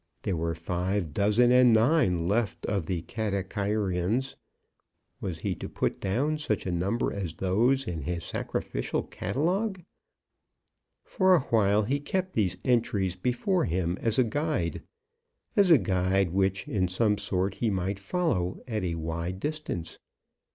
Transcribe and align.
There 0.23 0.35
were 0.35 0.55
five 0.55 1.13
dozen 1.13 1.51
and 1.51 1.73
nine 1.73 2.25
left 2.25 2.65
of 2.65 2.87
the 2.87 3.03
Katakairions. 3.03 4.35
Was 5.19 5.37
he 5.37 5.53
to 5.53 5.69
put 5.69 5.99
down 6.01 6.39
such 6.39 6.65
numbers 6.65 7.15
as 7.17 7.35
those 7.35 7.85
in 7.85 8.01
his 8.01 8.23
sacrificial 8.23 9.03
catalogue? 9.03 9.83
For 11.03 11.35
awhile 11.35 11.83
he 11.83 11.99
kept 11.99 12.33
these 12.33 12.57
entries 12.65 13.15
before 13.15 13.65
him 13.65 13.95
as 14.01 14.17
a 14.17 14.23
guide 14.23 14.81
as 15.55 15.69
a 15.69 15.77
guide 15.77 16.31
which 16.31 16.67
in 16.67 16.87
some 16.87 17.19
sort 17.19 17.53
he 17.53 17.69
might 17.69 17.99
follow 17.99 18.59
at 18.67 18.83
a 18.83 18.95
wide 18.95 19.39
distance. 19.39 19.99